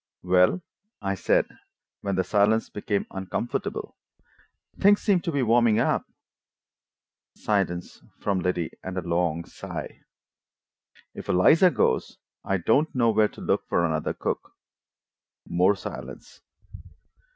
"Well," 0.23 0.63
I 0.99 1.13
said, 1.13 1.45
when 2.01 2.15
the 2.15 2.23
silence 2.23 2.69
became 2.71 3.05
uncomfortable, 3.11 3.95
"things 4.79 5.03
seem 5.03 5.19
to 5.21 5.31
be 5.31 5.43
warming 5.43 5.77
up." 5.77 6.07
Silence 7.35 8.01
from 8.17 8.39
Liddy, 8.39 8.71
and 8.81 8.97
a 8.97 9.01
long 9.03 9.45
sigh. 9.45 10.01
"If 11.13 11.29
Eliza 11.29 11.69
goes, 11.69 12.17
I 12.43 12.57
don't 12.57 12.95
know 12.95 13.11
where 13.11 13.27
to 13.29 13.41
look 13.41 13.67
for 13.67 13.85
another 13.85 14.15
cook." 14.15 14.53
More 15.47 15.75
silence. 15.75 16.41